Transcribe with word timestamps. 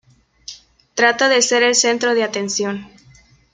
Trata 0.95 1.29
de 1.29 1.43
ser 1.43 1.61
el 1.61 1.75
centro 1.75 2.15
de 2.15 2.23
atención. 2.23 2.89